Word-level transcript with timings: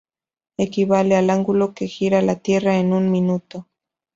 Equivale 0.57 1.15
al 1.15 1.29
ángulo 1.29 1.75
que 1.75 1.85
gira 1.87 2.23
la 2.23 2.37
Tierra 2.37 2.75
en 2.79 2.91
un 2.91 3.11
minuto. 3.11 3.67